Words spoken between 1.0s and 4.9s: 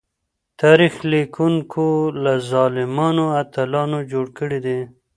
ليکونکو له ظالمانو اتلان جوړ کړي دي.